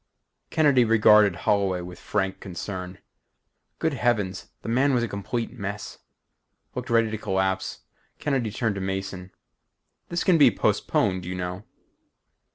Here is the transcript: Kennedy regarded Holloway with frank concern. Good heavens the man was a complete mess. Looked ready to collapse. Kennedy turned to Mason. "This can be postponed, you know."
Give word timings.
Kennedy 0.49 0.83
regarded 0.83 1.35
Holloway 1.45 1.81
with 1.81 1.99
frank 1.99 2.39
concern. 2.39 2.97
Good 3.77 3.93
heavens 3.93 4.47
the 4.63 4.67
man 4.67 4.95
was 4.95 5.03
a 5.03 5.07
complete 5.07 5.53
mess. 5.53 5.99
Looked 6.73 6.89
ready 6.89 7.11
to 7.11 7.17
collapse. 7.19 7.81
Kennedy 8.17 8.49
turned 8.49 8.73
to 8.73 8.81
Mason. 8.81 9.31
"This 10.09 10.23
can 10.23 10.39
be 10.39 10.49
postponed, 10.49 11.23
you 11.23 11.35
know." 11.35 11.65